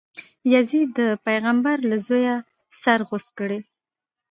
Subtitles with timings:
[0.53, 2.35] یزید د پیغمبر له زویه
[2.81, 3.59] سر غوڅ کړی.